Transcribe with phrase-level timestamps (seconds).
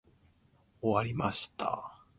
[0.81, 2.01] 終わりました。